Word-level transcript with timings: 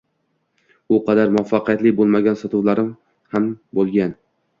U 0.95 0.97
qadar 1.09 1.33
muvaffaqiyatli 1.35 1.91
boʻlmagan 1.99 2.39
sotuvlarim 2.39 2.87
ham 3.35 3.47
boʻlgan. 3.81 4.17